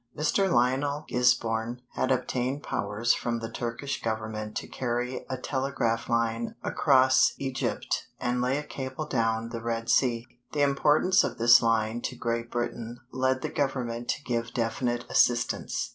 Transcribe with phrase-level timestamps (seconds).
[0.19, 0.51] _Mr.
[0.51, 7.33] Lionel Gisborne had obtained powers from the Turkish Government to carry a telegraph line across
[7.37, 10.25] Egypt and lay a cable down the Red Sea.
[10.53, 15.89] The importance of this line to Great Britain led the Government to give definite assistance.